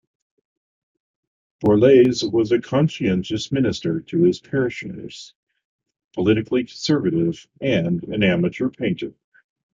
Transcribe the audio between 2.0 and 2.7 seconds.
was a